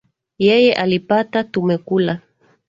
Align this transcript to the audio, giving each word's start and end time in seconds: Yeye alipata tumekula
Yeye 0.39 0.73
alipata 0.73 1.43
tumekula 1.43 2.19